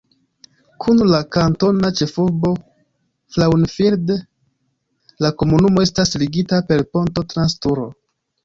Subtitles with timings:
[0.83, 2.51] Kun la kantona ĉefurbo
[3.35, 4.15] Frauenfeld
[5.27, 7.89] la komunumo estas ligita per ponto trans Turo.